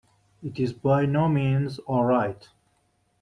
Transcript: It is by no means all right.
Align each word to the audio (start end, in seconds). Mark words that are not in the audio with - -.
It 0.41 0.59
is 0.59 0.73
by 0.73 1.05
no 1.05 1.29
means 1.29 1.77
all 1.77 2.05
right. 2.05 2.49